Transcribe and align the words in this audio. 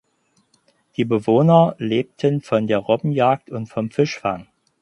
Die 0.97 1.05
Bewohner 1.05 1.75
lebten 1.77 2.41
von 2.41 2.65
der 2.65 2.79
Robbenjagd 2.79 3.51
und 3.51 3.67
vom 3.67 3.91
Fischfang. 3.91 4.47